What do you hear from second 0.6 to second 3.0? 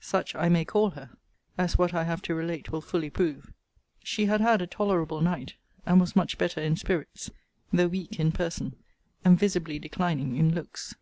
call her; as what I have to relate will